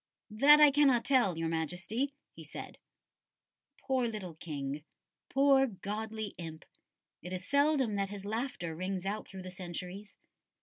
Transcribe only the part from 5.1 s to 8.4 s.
poor "godly imp"! It is seldom that his